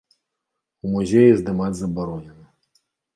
У 0.87 0.93
музеі 0.93 1.35
здымаць 1.39 1.73
забаронена. 1.81 2.45